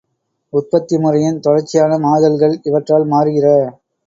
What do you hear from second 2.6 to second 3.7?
இவற்றால் மாறுகிற?